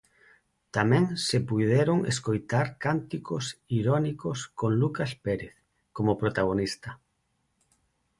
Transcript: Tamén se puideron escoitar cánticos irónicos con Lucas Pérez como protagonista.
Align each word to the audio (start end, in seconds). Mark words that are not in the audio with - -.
Tamén 0.75 1.05
se 1.27 1.37
puideron 1.49 1.99
escoitar 2.13 2.65
cánticos 2.85 3.45
irónicos 3.79 4.39
con 4.59 4.71
Lucas 4.81 5.11
Pérez 5.25 5.53
como 5.95 6.11
protagonista. 6.21 6.89